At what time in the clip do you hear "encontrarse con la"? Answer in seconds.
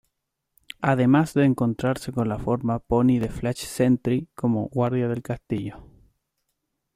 1.45-2.39